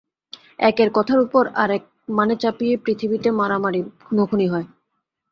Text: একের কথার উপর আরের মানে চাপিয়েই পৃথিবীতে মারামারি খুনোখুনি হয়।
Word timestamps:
একের 0.59 0.89
কথার 0.93 1.19
উপর 1.19 1.43
আরের 1.55 1.81
মানে 2.09 2.33
চাপিয়েই 2.35 2.81
পৃথিবীতে 2.85 3.29
মারামারি 3.31 3.81
খুনোখুনি 4.01 4.47
হয়। 4.47 4.67